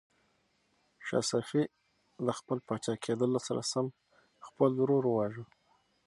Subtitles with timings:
[1.07, 1.63] شاه صفي
[2.25, 3.85] له خپل پاچا کېدلو سره سم
[4.47, 5.43] خپل ورور وواژه.